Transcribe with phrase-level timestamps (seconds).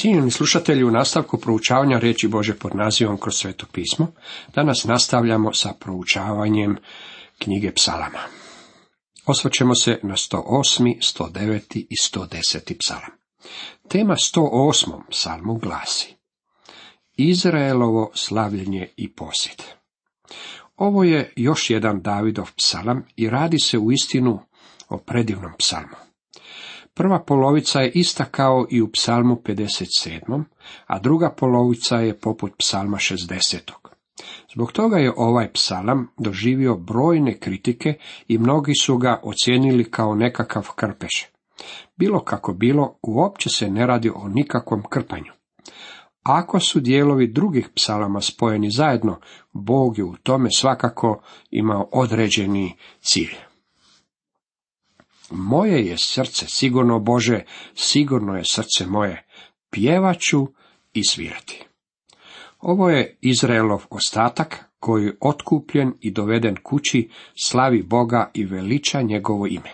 [0.00, 4.12] Cijenjeni slušatelji, u nastavku proučavanja riječi Bože pod nazivom kroz sveto pismo,
[4.54, 6.76] danas nastavljamo sa proučavanjem
[7.38, 8.18] knjige psalama.
[9.26, 11.86] Osvrćemo se na 108., 109.
[11.90, 12.76] i 110.
[12.78, 13.10] psalam.
[13.88, 15.00] Tema 108.
[15.10, 16.14] psalmu glasi
[17.16, 19.62] Izraelovo slavljenje i posjed.
[20.76, 24.40] Ovo je još jedan Davidov psalam i radi se u istinu
[24.88, 26.09] o predivnom psalmu.
[27.00, 30.44] Prva polovica je ista kao i u psalmu 57.
[30.86, 33.58] a druga polovica je poput psalma 60.
[34.54, 37.94] Zbog toga je ovaj psalam doživio brojne kritike
[38.28, 41.26] i mnogi su ga ocijenili kao nekakav krpeš.
[41.96, 45.32] Bilo kako bilo, uopće se ne radi o nikakvom krpanju.
[46.22, 49.20] Ako su dijelovi drugih psalama spojeni zajedno,
[49.52, 53.49] Bog je u tome svakako imao određeni cilj.
[55.30, 57.44] Moje je srce, sigurno Bože,
[57.74, 59.26] sigurno je srce moje,
[59.70, 60.46] pjevaću
[60.92, 61.64] i svirati.
[62.60, 67.10] Ovo je Izraelov ostatak koji je otkupljen i doveden kući,
[67.44, 69.70] slavi Boga i veliča njegovo ime.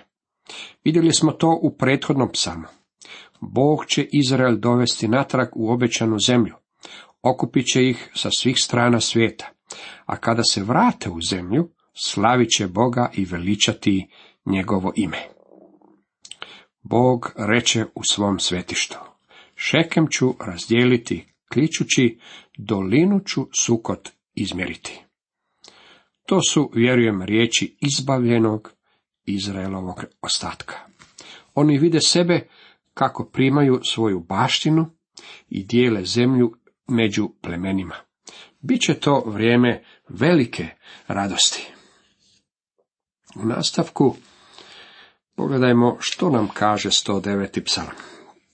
[0.84, 2.66] Vidjeli smo to u prethodnom psalmu.
[3.40, 6.54] Bog će Izrael dovesti natrag u obećanu zemlju.
[7.22, 9.48] Okupit će ih sa svih strana svijeta.
[10.06, 14.08] A kada se vrate u zemlju, slavit će Boga i veličati
[14.46, 15.35] njegovo ime.
[16.90, 18.98] Bog reče u svom svetištu.
[19.54, 22.18] Šekem ću razdijeliti, kličući,
[22.58, 25.02] dolinu ću sukot izmjeriti.
[26.26, 28.72] To su, vjerujem, riječi izbavljenog
[29.24, 30.74] Izraelovog ostatka.
[31.54, 32.48] Oni vide sebe
[32.94, 34.90] kako primaju svoju baštinu
[35.48, 36.52] i dijele zemlju
[36.88, 37.94] među plemenima.
[38.60, 40.66] Biće to vrijeme velike
[41.06, 41.72] radosti.
[43.36, 44.16] U nastavku
[45.36, 47.64] pogledajmo što nam kaže 109.
[47.64, 47.94] psalam.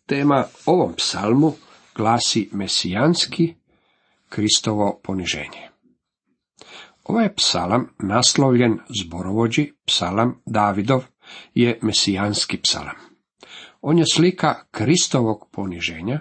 [0.06, 1.52] Tema ovom psalmu
[1.94, 3.54] glasi mesijanski
[4.28, 5.68] Kristovo poniženje.
[7.04, 11.04] Ovaj psalam, naslovljen zborovođi, psalam Davidov,
[11.54, 12.96] je mesijanski psalam.
[13.80, 16.20] On je slika Kristovog poniženja,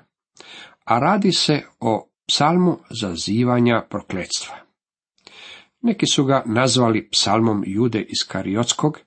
[0.86, 4.56] a radi se o psalmu zazivanja prokletstva.
[5.82, 9.00] Neki su ga nazvali psalmom Jude iz Kariotskog,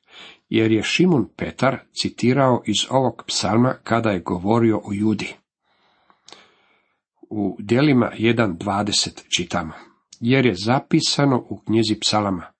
[0.49, 5.35] jer je Šimun Petar citirao iz ovog psalma kada je govorio o Judi.
[7.31, 9.73] U djelima 1.20 čitamo,
[10.21, 12.53] jer je zapisano u knjizi psalama,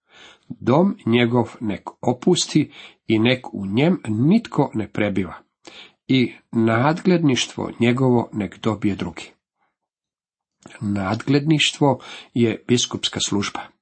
[0.49, 2.73] dom njegov nek opusti
[3.07, 5.35] i nek u njem nitko ne prebiva,
[6.07, 9.31] i nadgledništvo njegovo nek dobije drugi.
[10.81, 12.01] Nadgledništvo
[12.35, 13.74] je biskupska služba.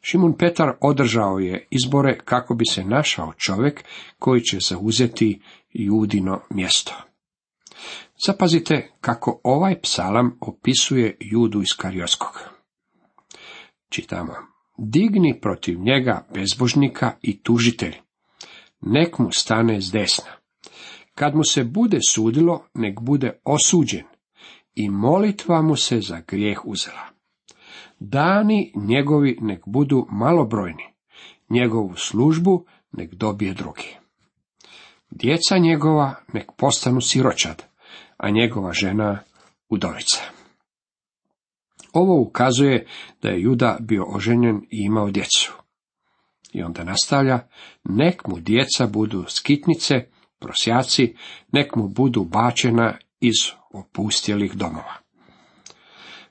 [0.00, 3.84] Šimun Petar održao je izbore kako bi se našao čovjek
[4.18, 5.40] koji će zauzeti
[5.72, 6.94] judino mjesto.
[8.26, 12.40] Zapazite kako ovaj psalam opisuje judu iz Karijotskog.
[13.88, 14.32] Čitamo.
[14.78, 17.94] Digni protiv njega bezbožnika i tužitelj.
[18.80, 20.32] Nek mu stane s desna.
[21.14, 24.04] Kad mu se bude sudilo, nek bude osuđen
[24.74, 27.09] i molitva mu se za grijeh uzela.
[28.00, 30.84] Dani njegovi nek budu malobrojni,
[31.50, 33.96] njegovu službu nek dobije drugi.
[35.10, 37.64] Djeca njegova nek postanu siročad,
[38.16, 39.18] a njegova žena
[39.68, 40.20] udovica.
[41.92, 42.86] Ovo ukazuje
[43.22, 45.52] da je Juda bio oženjen i imao djecu.
[46.52, 47.48] I onda nastavlja,
[47.84, 50.06] nek mu djeca budu skitnice,
[50.38, 51.16] prosjaci,
[51.52, 53.34] nek mu budu bačena iz
[53.70, 54.94] opustjelih domova.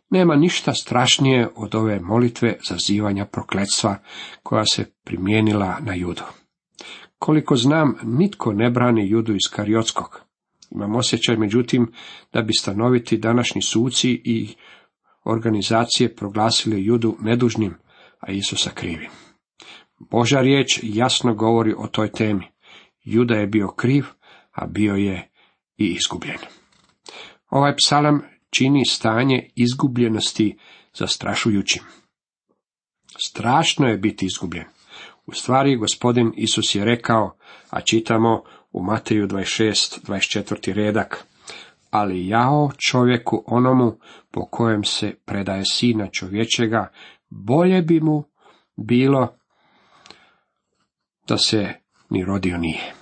[0.09, 3.97] Nema ništa strašnije od ove molitve zazivanja prokletstva
[4.43, 6.23] koja se primijenila na judu.
[7.19, 10.21] Koliko znam, nitko ne brani judu iz Kariotskog.
[10.71, 11.91] Imam osjećaj, međutim,
[12.33, 14.55] da bi stanoviti današnji suci i
[15.23, 17.73] organizacije proglasili judu nedužnim,
[18.19, 19.09] a Isusa krivim.
[19.99, 22.47] Boža riječ jasno govori o toj temi.
[23.03, 24.05] Juda je bio kriv,
[24.51, 25.29] a bio je
[25.77, 26.37] i izgubljen.
[27.49, 30.57] Ovaj psalam čini stanje izgubljenosti
[30.93, 31.83] zastrašujućim.
[33.17, 34.65] Strašno je biti izgubljen.
[35.25, 37.37] U stvari, gospodin Isus je rekao,
[37.69, 40.73] a čitamo u Mateju 26, 24.
[40.73, 41.25] redak,
[41.89, 43.97] ali jao čovjeku onomu
[44.31, 46.91] po kojem se predaje sina čovječega,
[47.29, 48.23] bolje bi mu
[48.77, 49.35] bilo
[51.27, 51.73] da se
[52.09, 52.98] ni rodio nije.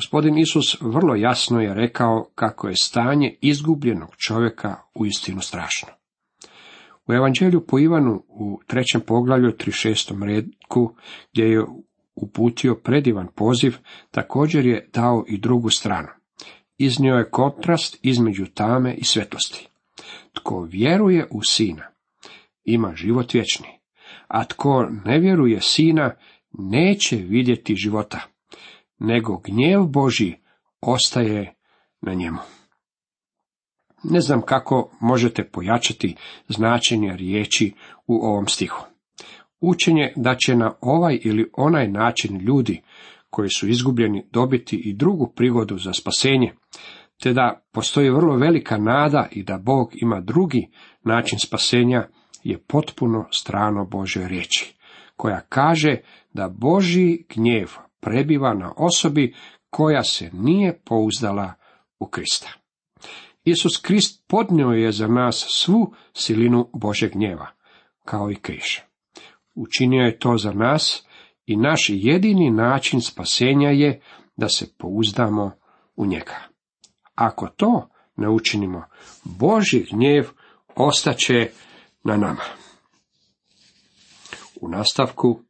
[0.00, 5.88] Gospodin Isus vrlo jasno je rekao kako je stanje izgubljenog čovjeka uistinu strašno.
[7.06, 10.24] U Evanđelju po Ivanu u trećem poglavlju 36.
[10.24, 10.94] redku
[11.32, 11.64] gdje je
[12.14, 13.76] uputio predivan poziv,
[14.10, 16.08] također je dao i drugu stranu.
[16.78, 19.68] iznio je kontrast između tame i svetlosti.
[20.32, 21.86] Tko vjeruje u sina,
[22.64, 23.68] ima život vječni,
[24.28, 26.14] a tko ne vjeruje sina,
[26.52, 28.20] neće vidjeti života,
[29.00, 30.34] nego gnjev Boži
[30.80, 31.54] ostaje
[32.00, 32.38] na njemu.
[34.04, 36.16] Ne znam kako možete pojačati
[36.48, 37.74] značenje riječi
[38.06, 38.84] u ovom stihu.
[39.60, 42.82] Učenje da će na ovaj ili onaj način ljudi
[43.30, 46.52] koji su izgubljeni dobiti i drugu prigodu za spasenje,
[47.22, 50.68] te da postoji vrlo velika nada i da Bog ima drugi
[51.04, 52.08] način spasenja,
[52.44, 54.74] je potpuno strano Božoj riječi,
[55.16, 55.96] koja kaže
[56.32, 57.68] da Boži gnjev
[58.00, 59.34] prebiva na osobi
[59.70, 61.52] koja se nije pouzdala
[61.98, 62.48] u Krista.
[63.44, 67.46] Isus Krist podnio je za nas svu silinu Božeg gnjeva,
[68.04, 68.78] kao i križ.
[69.54, 71.06] Učinio je to za nas
[71.46, 74.00] i naš jedini način spasenja je
[74.36, 75.52] da se pouzdamo
[75.96, 76.36] u njega.
[77.14, 78.84] Ako to ne učinimo,
[79.24, 80.28] Boži gnjev
[80.76, 81.50] ostaće
[82.04, 82.44] na nama.
[84.60, 85.40] U nastavku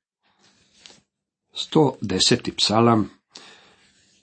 [1.55, 2.53] 110.
[2.57, 3.11] psalam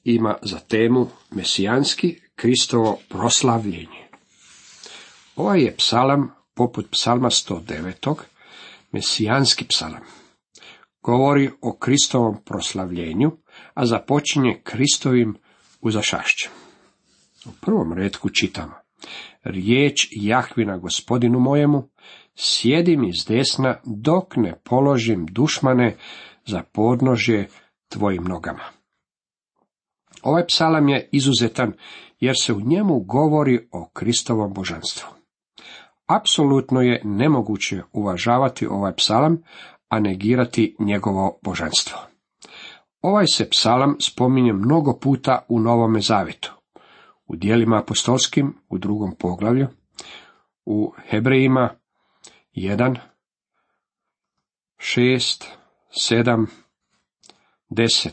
[0.03, 4.07] ima za temu mesijanski Kristovo proslavljenje.
[5.35, 8.15] Ovaj je psalam, poput psalma 109.
[8.91, 10.01] mesijanski psalam.
[11.01, 13.31] Govori o Kristovom proslavljenju,
[13.73, 15.37] a započinje Kristovim
[15.81, 16.51] uzašašćem.
[17.45, 18.73] U prvom redku čitamo.
[19.43, 21.89] Riječ Jahvina gospodinu mojemu,
[22.35, 25.97] sjedi mi desna dok ne položim dušmane
[26.47, 27.49] za podnožje
[27.89, 28.63] tvojim nogama.
[30.23, 31.73] Ovaj psalam je izuzetan
[32.19, 35.07] jer se u njemu govori o Kristovom božanstvu.
[36.07, 39.43] Apsolutno je nemoguće uvažavati ovaj psalam,
[39.89, 41.97] a negirati njegovo božanstvo.
[43.01, 46.53] Ovaj se psalam spominje mnogo puta u Novome Zavetu.
[47.25, 49.67] U dijelima apostolskim, u drugom poglavlju,
[50.65, 51.69] u Hebrejima
[52.55, 52.95] 1,
[54.77, 55.56] 6,
[55.89, 56.45] 7,
[57.69, 58.09] 10.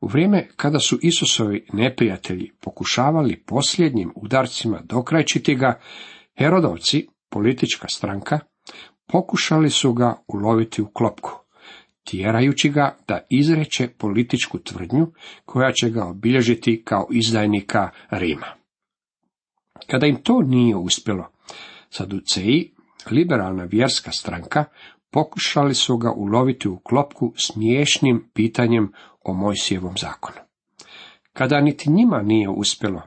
[0.00, 5.80] U vrijeme kada su Isusovi neprijatelji pokušavali posljednjim udarcima dokrajčiti ga,
[6.38, 8.38] Herodovci, politička stranka,
[9.06, 11.30] pokušali su ga uloviti u klopku,
[12.04, 15.12] tjerajući ga da izreče političku tvrdnju
[15.44, 18.46] koja će ga obilježiti kao izdajnika Rima.
[19.86, 21.30] Kada im to nije uspjelo,
[21.90, 22.72] Saduceji,
[23.10, 24.64] liberalna vjerska stranka,
[25.10, 28.92] pokušali su ga uloviti u klopku smiješnim pitanjem
[29.24, 30.38] o Mojsijevom zakonu.
[31.32, 33.02] Kada niti njima nije uspjelo,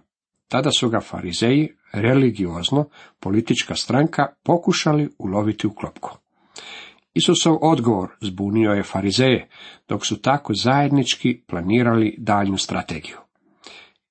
[0.48, 6.18] tada su ga farizeji, religiozno, politička stranka, pokušali uloviti u klopku.
[7.14, 9.50] Isusov odgovor zbunio je farizeje,
[9.88, 13.18] dok su tako zajednički planirali daljnju strategiju.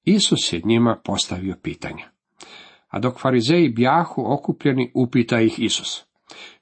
[0.04, 2.04] Isus je njima postavio pitanje.
[2.88, 6.07] A dok farizeji bjahu okupljeni, upita ih Isus.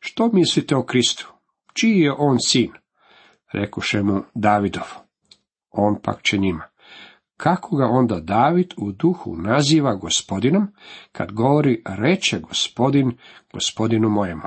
[0.00, 1.32] Što mislite o Kristu?
[1.74, 2.72] Čiji je on sin?
[3.52, 4.86] Rekuše mu Davidov.
[5.70, 6.62] On pak će njima.
[7.36, 10.68] Kako ga onda David u duhu naziva gospodinom,
[11.12, 13.18] kad govori reče gospodin
[13.52, 14.42] gospodinu mojemu.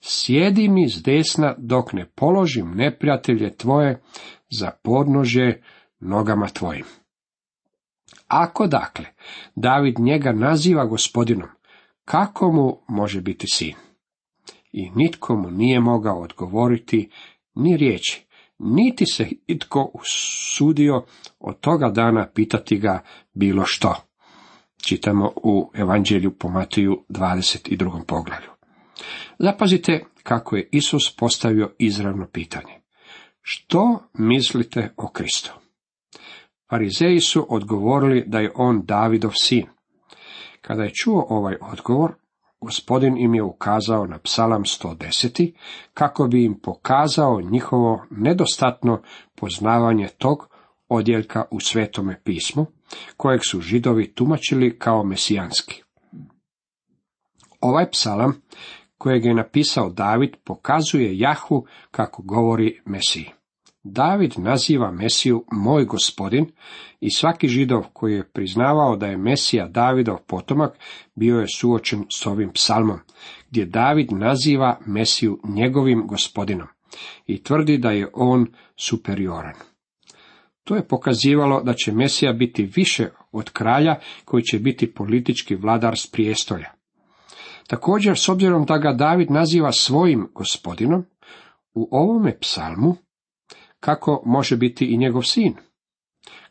[0.00, 4.02] Sjedi mi s desna dok ne položim neprijatelje tvoje
[4.50, 5.62] za podnože
[6.00, 6.84] nogama tvojim.
[8.26, 9.06] Ako dakle
[9.56, 11.48] David njega naziva gospodinom,
[12.04, 13.74] kako mu može biti sin?
[14.72, 17.10] I nitko mu nije mogao odgovoriti
[17.54, 18.26] ni riječi,
[18.58, 21.04] niti se itko usudio
[21.38, 23.02] od toga dana pitati ga
[23.34, 23.94] bilo što.
[24.86, 28.04] Čitamo u Evanđelju po Matiju 22.
[28.06, 28.50] poglavlju.
[29.38, 32.80] Zapazite kako je Isus postavio izravno pitanje.
[33.40, 35.52] Što mislite o Kristu?
[36.70, 39.66] Farizeji su odgovorili da je on Davidov sin.
[40.60, 42.14] Kada je čuo ovaj odgovor,
[42.60, 45.52] gospodin im je ukazao na psalam 110.
[45.94, 49.02] kako bi im pokazao njihovo nedostatno
[49.34, 50.48] poznavanje tog
[50.88, 52.66] odjeljka u svetome pismu,
[53.16, 55.82] kojeg su židovi tumačili kao mesijanski.
[57.60, 58.42] Ovaj psalam,
[58.98, 63.37] kojeg je napisao David, pokazuje Jahu kako govori Mesiji.
[63.90, 66.46] David naziva Mesiju moj gospodin
[67.00, 70.78] i svaki židov koji je priznavao da je Mesija Davidov potomak
[71.14, 72.98] bio je suočen s ovim psalmom,
[73.50, 76.66] gdje David naziva Mesiju njegovim gospodinom
[77.26, 79.54] i tvrdi da je on superioran.
[80.64, 85.98] To je pokazivalo da će Mesija biti više od kralja koji će biti politički vladar
[85.98, 86.70] s prijestolja.
[87.66, 91.04] Također, s obzirom da ga David naziva svojim gospodinom,
[91.74, 92.96] u ovome psalmu
[93.80, 95.54] kako može biti i njegov sin.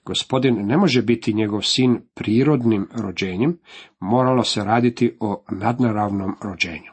[0.05, 3.59] Gospodin ne može biti njegov sin prirodnim rođenjem,
[3.99, 6.91] moralo se raditi o nadnaravnom rođenju.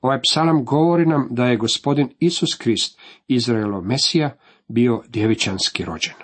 [0.00, 4.36] Ovaj psalam govori nam da je gospodin Isus Krist, Izraelo Mesija,
[4.68, 6.14] bio djevičanski rođen.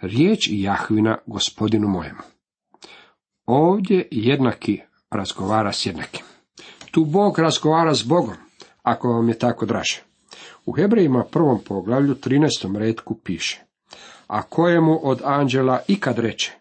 [0.00, 2.16] Riječ Jahvina gospodinu mojem.
[3.46, 4.80] Ovdje jednaki
[5.10, 6.24] razgovara s jednakim.
[6.90, 8.34] Tu Bog razgovara s Bogom,
[8.82, 10.09] ako vam je tako draže.
[10.66, 12.78] U Hebrejima prvom poglavlju 13.
[12.78, 13.60] redku piše
[14.26, 16.52] A kojemu od anđela ikad reče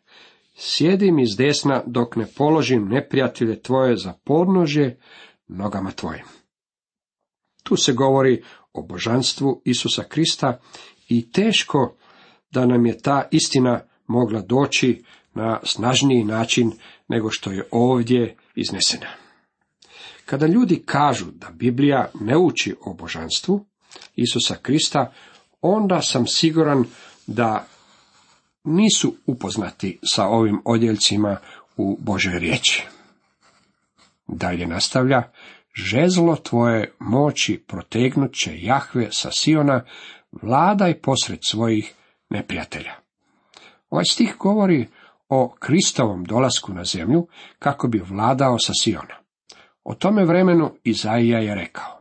[0.56, 5.00] Sjedim iz desna dok ne položim neprijatelje tvoje za podnožje
[5.48, 6.26] nogama tvojim.
[7.64, 8.44] Tu se govori
[8.74, 10.60] o božanstvu Isusa Krista
[11.10, 11.96] i teško
[12.52, 16.72] da nam je ta istina mogla doći na snažniji način
[17.08, 19.08] nego što je ovdje iznesena.
[20.30, 23.66] Kada ljudi kažu da Biblija ne uči o božanstvu
[24.16, 25.14] Isusa Krista,
[25.62, 26.86] onda sam siguran
[27.28, 27.66] da
[28.64, 31.38] nisu upoznati sa ovim odjeljcima
[31.78, 32.88] u Božoj riječi.
[34.28, 35.24] Dalje nastavlja,
[35.74, 39.86] žezlo tvoje moći protegnut će Jahve sa Siona,
[40.42, 41.94] vladaj posred svojih
[42.30, 42.94] neprijatelja.
[43.90, 44.88] Ovaj stih govori
[45.30, 47.28] o Kristovom dolasku na zemlju
[47.60, 49.29] kako bi vladao sa Siona.
[49.84, 52.00] O tome vremenu Izaija je rekao.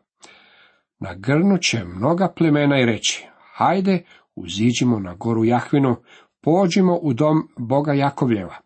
[0.99, 4.05] Nagrnut će mnoga plemena i reći, hajde,
[4.35, 5.97] uziđimo na goru Jahvinu,
[6.41, 8.57] pođimo u dom Boga Jakovljeva.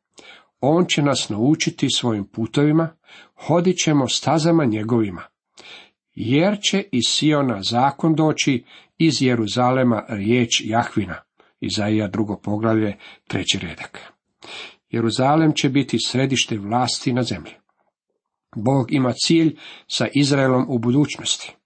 [0.60, 2.88] On će nas naučiti svojim putovima,
[3.34, 5.22] hodit ćemo stazama njegovima.
[6.14, 8.64] Jer će iz Siona zakon doći,
[8.98, 11.16] iz Jeruzalema riječ Jahvina.
[11.60, 12.96] Izaija drugo poglavlje,
[13.28, 14.12] treći redak.
[14.90, 17.61] Jeruzalem će biti središte vlasti na zemlji.
[18.56, 19.56] Bog ima cilj
[19.86, 21.56] sa Izraelom u budućnosti.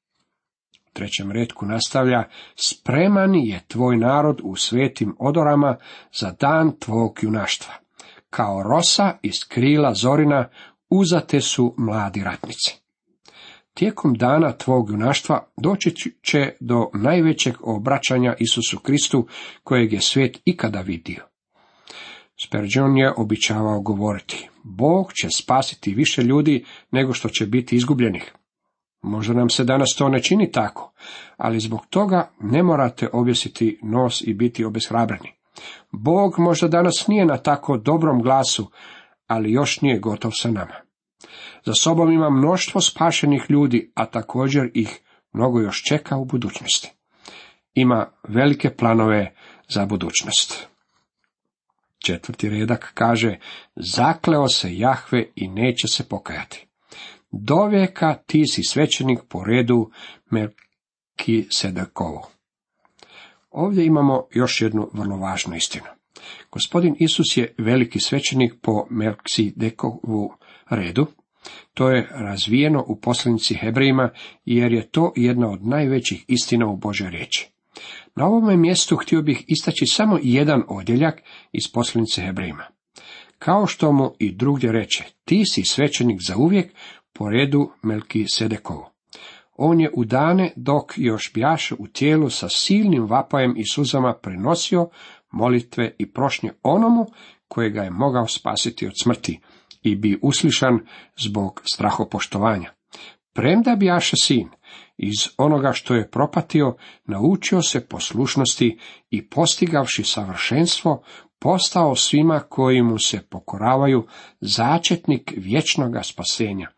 [0.86, 2.24] U trećem redku nastavlja,
[2.54, 5.76] spreman je tvoj narod u svetim odorama
[6.20, 7.74] za dan tvog junaštva.
[8.30, 10.48] Kao rosa iz krila zorina
[10.90, 12.80] uzate su mladi ratnici.
[13.74, 19.26] Tijekom dana tvog junaštva doći će do najvećeg obraćanja Isusu Kristu
[19.62, 21.24] kojeg je svijet ikada vidio.
[22.44, 28.34] Spurgeon je običavao govoriti, Bog će spasiti više ljudi nego što će biti izgubljenih.
[29.02, 30.92] Možda nam se danas to ne čini tako,
[31.36, 35.32] ali zbog toga ne morate objesiti nos i biti obeshrabreni.
[35.92, 38.70] Bog možda danas nije na tako dobrom glasu,
[39.26, 40.74] ali još nije gotov sa nama.
[41.64, 45.00] Za sobom ima mnoštvo spašenih ljudi, a također ih
[45.32, 46.92] mnogo još čeka u budućnosti.
[47.74, 49.34] Ima velike planove
[49.68, 50.75] za budućnost.
[52.06, 53.38] Četvrti redak kaže,
[53.76, 56.66] zakleo se Jahve i neće se pokajati.
[57.30, 59.90] Dovijeka ti si svećenik po redu
[60.30, 62.22] Melkisedekovu.
[63.50, 65.86] Ovdje imamo još jednu vrlo važnu istinu.
[66.52, 70.34] Gospodin Isus je veliki svećenik po Melkisedekovu
[70.70, 71.06] redu.
[71.74, 74.10] To je razvijeno u poslanici Hebrejima,
[74.44, 77.55] jer je to jedna od najvećih istina u Božoj riječi.
[78.14, 82.64] Na ovome mjestu htio bih istaći samo jedan odjeljak iz poslanice Hebrejima.
[83.38, 86.72] Kao što mu i drugdje reče, ti si svećenik za uvijek
[87.12, 88.84] po redu Melki Sedekovu.
[89.56, 94.88] On je u dane dok još bjaše u tijelu sa silnim vapajem i suzama prenosio
[95.30, 97.06] molitve i prošnje onomu
[97.48, 99.40] kojega je mogao spasiti od smrti
[99.82, 100.78] i bi uslišan
[101.16, 102.70] zbog strahopoštovanja.
[103.32, 104.48] Premda bjaše sin,
[104.96, 108.78] iz onoga što je propatio, naučio se poslušnosti
[109.10, 111.02] i postigavši savršenstvo,
[111.38, 114.06] postao svima koji mu se pokoravaju
[114.40, 116.68] začetnik vječnoga spasenja,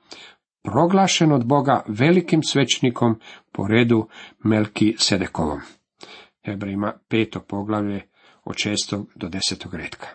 [0.63, 3.21] proglašen od Boga velikim svećnikom
[3.53, 4.09] po redu
[4.45, 5.61] Melki Sedekovom.
[6.45, 8.03] Hebrejima peto poglavlje
[8.45, 10.07] od šestog do desetog redka.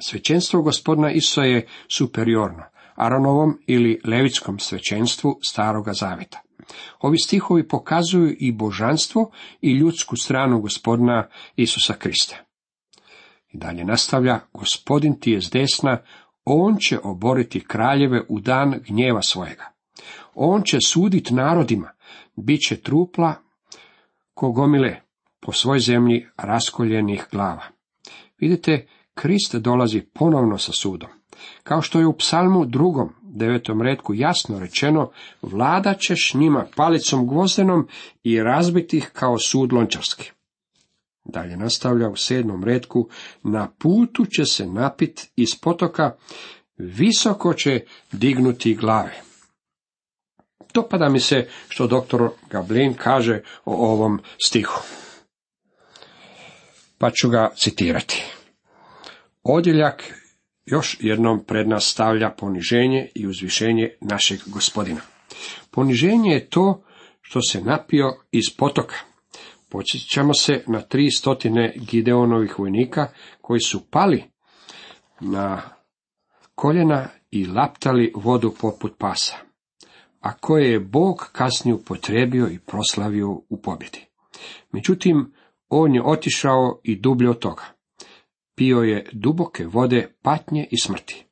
[0.00, 2.62] Svećenstvo gospodina Isusa je superiorno,
[2.94, 6.45] Aronovom ili levitskom svećenstvu staroga zaveta.
[7.00, 9.30] Ovi stihovi pokazuju i božanstvo
[9.60, 12.36] i ljudsku stranu gospodina Isusa Krista.
[13.52, 15.98] I dalje nastavlja, gospodin ti je s desna,
[16.44, 19.72] on će oboriti kraljeve u dan gnjeva svojega.
[20.34, 21.90] On će sudit narodima,
[22.36, 23.34] bit će trupla
[24.34, 25.00] kogomile
[25.40, 27.64] po svoj zemlji raskoljenih glava.
[28.38, 31.10] Vidite, Krist dolazi ponovno sa sudom.
[31.62, 35.10] Kao što je u psalmu drugom, devetom redku jasno rečeno,
[35.42, 37.88] vladat ćeš njima palicom gvozdenom
[38.22, 40.30] i razbiti ih kao sud lončarski.
[41.24, 43.08] Dalje nastavlja u sedmom redku,
[43.42, 46.16] na putu će se napit iz potoka,
[46.76, 47.80] visoko će
[48.12, 49.14] dignuti glave.
[50.74, 54.82] Dopada mi se što doktor Gablin kaže o ovom stihu.
[56.98, 58.24] pa ću ga citirati.
[59.42, 60.25] Odjeljak
[60.66, 65.00] još jednom pred nas stavlja poniženje i uzvišenje našeg gospodina.
[65.70, 66.82] Poniženje je to
[67.20, 68.96] što se napio iz potoka.
[69.68, 73.08] Podsjećamo se na tri stotine Gideonovih vojnika
[73.40, 74.24] koji su pali
[75.20, 75.62] na
[76.54, 79.34] koljena i laptali vodu poput pasa,
[80.20, 84.06] a koje je Bog kasnije upotrebio i proslavio u pobjedi.
[84.72, 85.32] Međutim,
[85.68, 87.75] on je otišao i dublje od toga.
[88.56, 91.26] Pio je duboke vode patnje i smrti.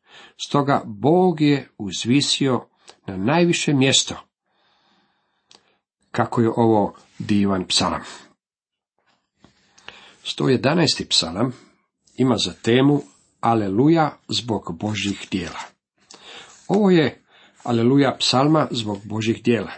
[0.47, 2.67] Stoga Bog je uzvisio
[3.07, 4.15] na najviše mjesto.
[6.11, 8.03] Kako je ovo divan psalam.
[10.25, 11.09] 111.
[11.09, 11.53] psalam
[12.17, 13.03] ima za temu
[13.41, 15.61] Aleluja zbog Božih dijela.
[16.69, 17.25] Ovo je
[17.63, 19.73] Aleluja psalma zbog Božih dijela.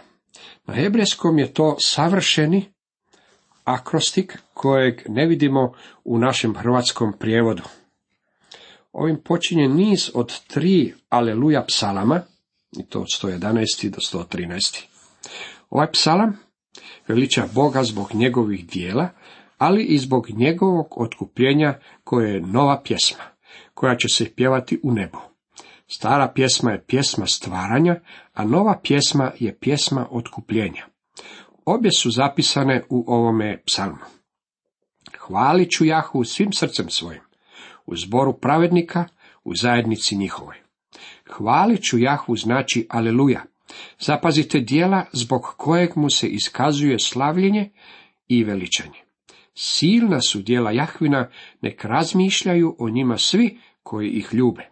[0.65, 2.73] Na hebrejskom je to savršeni
[3.63, 5.73] akrostik kojeg ne vidimo
[6.03, 7.63] u našem hrvatskom prijevodu.
[8.91, 12.21] Ovim počinje niz od tri Aleluja psalama,
[12.79, 13.89] i to od 111.
[13.89, 14.83] do 113.
[15.69, 16.37] Ovaj psalam
[17.07, 19.09] veliča Boga zbog njegovih dijela,
[19.57, 23.23] ali i zbog njegovog otkupljenja koje je nova pjesma,
[23.73, 25.17] koja će se pjevati u nebo.
[25.87, 27.99] Stara pjesma je pjesma stvaranja,
[28.33, 30.85] a nova pjesma je pjesma otkupljenja.
[31.65, 34.16] Obje su zapisane u ovome psalmu.
[35.27, 37.21] Hvalit ću Jahu svim srcem svojim,
[37.85, 39.05] u zboru pravednika,
[39.43, 40.55] u zajednici njihovoj.
[41.29, 43.43] Hvalit ću Jahu znači aleluja.
[43.99, 47.69] Zapazite dijela zbog kojeg mu se iskazuje slavljenje
[48.27, 48.99] i veličanje.
[49.53, 51.29] Silna su dijela Jahvina,
[51.61, 54.69] nek razmišljaju o njima svi koji ih ljube.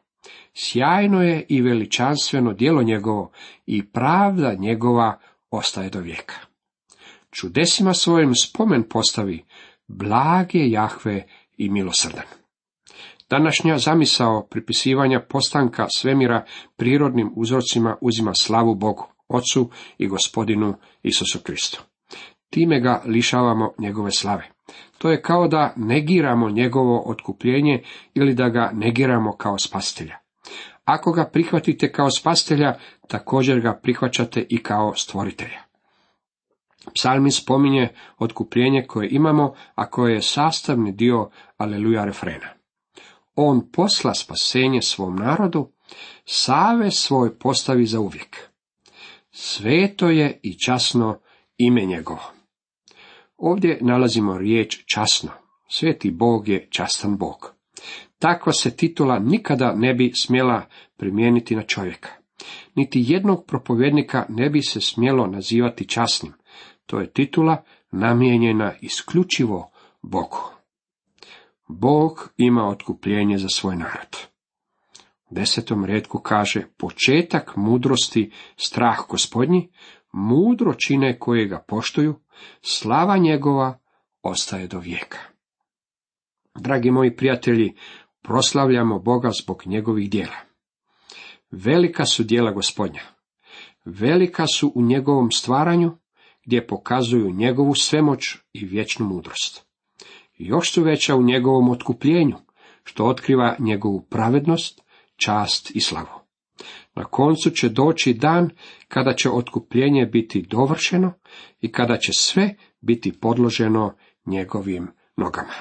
[0.53, 3.31] Sjajno je i veličanstveno djelo njegovo
[3.65, 5.19] i pravda njegova
[5.51, 6.35] ostaje do vijeka.
[7.31, 9.45] Čudesima svojim spomen postavi,
[9.87, 11.25] blag je Jahve
[11.57, 12.25] i milosrdan.
[13.29, 16.45] Današnja zamisao pripisivanja postanka svemira
[16.77, 21.83] prirodnim uzrocima uzima slavu Bogu, Ocu i gospodinu Isusu Kristu.
[22.49, 24.49] Time ga lišavamo njegove slave.
[24.97, 27.83] To je kao da negiramo njegovo otkupljenje
[28.13, 30.17] ili da ga negiramo kao spastelja.
[30.85, 32.73] Ako ga prihvatite kao spastelja,
[33.07, 35.64] također ga prihvaćate i kao stvoritelja.
[36.93, 42.47] Psalmi spominje otkupljenje koje imamo, a koje je sastavni dio Aleluja refrena.
[43.35, 45.71] On posla spasenje svom narodu,
[46.25, 48.37] save svoj postavi za uvijek.
[49.31, 51.19] Sveto je i časno
[51.57, 52.31] ime njegovo.
[53.37, 55.31] Ovdje nalazimo riječ časno.
[55.69, 57.55] Sveti Bog je častan Bog.
[58.19, 60.65] Takva se titula nikada ne bi smjela
[60.97, 62.09] primijeniti na čovjeka.
[62.75, 66.33] Niti jednog propovjednika ne bi se smjelo nazivati časnim.
[66.85, 69.71] To je titula namijenjena isključivo
[70.01, 70.55] Bogu.
[71.67, 74.17] Bog ima otkupljenje za svoj narod.
[75.29, 79.69] U desetom redku kaže, početak mudrosti, strah gospodnji,
[80.11, 82.15] mudro čine koje ga poštuju,
[82.61, 83.79] slava njegova
[84.21, 85.17] ostaje do vijeka.
[86.55, 87.75] Dragi moji prijatelji,
[88.21, 90.37] proslavljamo Boga zbog njegovih dijela.
[91.51, 93.01] Velika su dijela gospodnja.
[93.85, 95.97] Velika su u njegovom stvaranju,
[96.45, 99.65] gdje pokazuju njegovu svemoć i vječnu mudrost.
[100.37, 102.37] Još su veća u njegovom otkupljenju,
[102.83, 104.81] što otkriva njegovu pravednost,
[105.15, 106.25] čast i slavu.
[106.95, 108.49] Na koncu će doći dan
[108.87, 111.13] kada će otkupljenje biti dovršeno
[111.61, 115.53] i kada će sve biti podloženo njegovim nogama.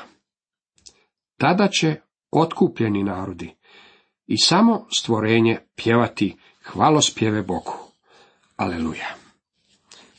[1.36, 1.96] Tada će
[2.30, 3.54] otkupljeni narodi
[4.26, 7.72] i samo stvorenje pjevati hvalospjeve Bogu.
[8.56, 9.23] Aleluja.